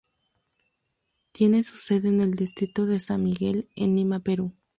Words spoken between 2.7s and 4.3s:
de San Miguel, en Lima,